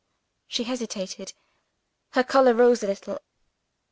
[0.47, 1.33] She hesitated;
[2.13, 3.19] her color rose a little.